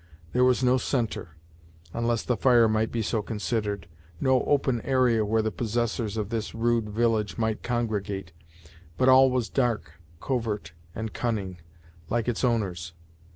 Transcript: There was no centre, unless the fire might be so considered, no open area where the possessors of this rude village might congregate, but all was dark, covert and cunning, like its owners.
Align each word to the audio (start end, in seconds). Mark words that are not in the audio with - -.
There 0.33 0.43
was 0.43 0.63
no 0.63 0.79
centre, 0.79 1.35
unless 1.93 2.23
the 2.23 2.35
fire 2.35 2.67
might 2.67 2.91
be 2.91 3.03
so 3.03 3.21
considered, 3.21 3.87
no 4.19 4.41
open 4.45 4.81
area 4.81 5.23
where 5.23 5.43
the 5.43 5.51
possessors 5.51 6.17
of 6.17 6.29
this 6.29 6.55
rude 6.55 6.89
village 6.89 7.37
might 7.37 7.61
congregate, 7.61 8.31
but 8.97 9.09
all 9.09 9.29
was 9.29 9.47
dark, 9.47 10.01
covert 10.19 10.73
and 10.95 11.13
cunning, 11.13 11.59
like 12.09 12.27
its 12.27 12.43
owners. 12.43 12.93